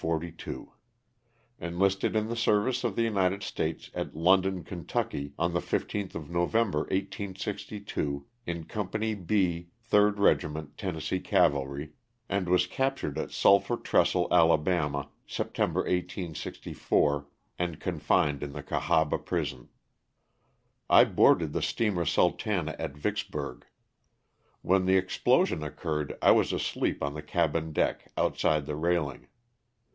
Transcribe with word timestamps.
■^ 0.01 0.67
Enlisted 1.59 2.15
in 2.15 2.27
the 2.27 2.35
service 2.35 2.83
of 2.83 2.95
the 2.95 3.03
United 3.03 3.43
States 3.43 3.91
at 3.93 4.15
London, 4.15 4.63
Ky., 4.63 5.33
on 5.37 5.53
the 5.53 5.59
15th 5.59 6.15
of 6.15 6.27
November, 6.27 6.79
1862, 6.85 8.25
in 8.47 8.63
Com 8.63 8.87
pany 8.89 9.27
B, 9.27 9.67
3d 9.91 10.17
Regiment 10.17 10.75
Tennessee 10.75 11.19
Cavalry, 11.19 11.91
and 12.27 12.49
was 12.49 12.65
cap 12.65 12.95
tured 12.97 13.19
at 13.19 13.29
Sulphur 13.29 13.77
Trestle, 13.77 14.27
Ala., 14.31 15.07
September, 15.27 15.81
1864, 15.81 17.27
and 17.59 17.79
confined 17.79 18.41
in 18.41 18.53
the 18.53 18.63
Cahaba 18.63 19.23
prison. 19.23 19.69
I 20.89 21.03
boarded 21.03 21.53
the 21.53 21.61
steamer 21.61 22.05
*' 22.05 22.05
Sultana'' 22.07 22.75
at 22.79 22.97
Vicksburg. 22.97 23.67
When 24.63 24.85
the 24.87 24.97
explosion 24.97 25.61
occurred 25.61 26.17
I 26.23 26.31
was 26.31 26.51
asleep 26.51 27.03
on 27.03 27.13
the 27.13 27.21
cabin 27.21 27.71
deck, 27.71 28.11
outside 28.17 28.65
the 28.65 28.75
railing. 28.75 29.27